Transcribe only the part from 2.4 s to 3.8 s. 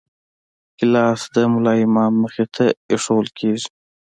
ته ایښوول کېږي.